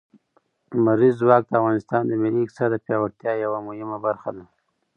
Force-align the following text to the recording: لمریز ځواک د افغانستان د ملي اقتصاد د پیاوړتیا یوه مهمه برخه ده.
لمریز 0.75 1.15
ځواک 1.21 1.43
د 1.47 1.51
افغانستان 1.61 2.01
د 2.07 2.11
ملي 2.23 2.39
اقتصاد 2.43 2.69
د 2.73 2.77
پیاوړتیا 2.85 3.33
یوه 3.43 3.59
مهمه 3.67 3.97
برخه 4.05 4.29
ده. 4.35 4.43